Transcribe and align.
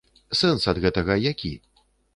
Сэнс 0.39 0.65
ад 0.73 0.81
гэтага 0.87 1.21
які? 1.31 1.53